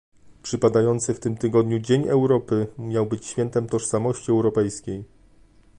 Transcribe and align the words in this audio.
Przypadający 0.43 1.13
w 1.13 1.19
tym 1.19 1.37
tygodniu 1.37 1.79
Dzień 1.79 2.07
Europy 2.07 2.67
miał 2.79 3.05
być 3.05 3.25
świętem 3.25 3.69
tożsamości 3.69 4.31
europejskiej 4.31 5.03